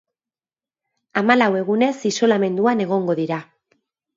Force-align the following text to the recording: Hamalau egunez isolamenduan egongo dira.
Hamalau 1.21 1.49
egunez 1.61 1.93
isolamenduan 2.13 2.85
egongo 2.87 3.19
dira. 3.21 3.43